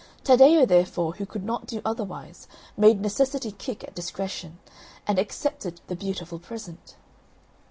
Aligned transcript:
Taddeo, 0.23 0.65
therefore, 0.65 1.13
who 1.13 1.27
could 1.27 1.43
not 1.43 1.67
do 1.67 1.79
otherwise, 1.85 2.47
made 2.75 2.99
necessity 3.01 3.51
kick 3.51 3.83
at 3.83 3.93
discretion, 3.93 4.57
and 5.05 5.19
accepted 5.19 5.79
the 5.85 5.95
beautiful 5.95 6.39
present. 6.39 6.95